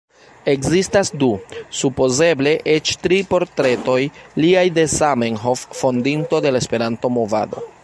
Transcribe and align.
Ekzistas 0.51 1.11
du, 1.23 1.27
supozeble 1.81 2.53
eĉ 2.77 2.93
tri 3.03 3.19
portretoj 3.35 3.99
liaj 4.45 4.65
de 4.79 4.87
Zamenhof 4.97 5.65
fondinto 5.83 6.41
de 6.47 6.57
la 6.57 6.65
Esperanto-movado. 6.67 7.67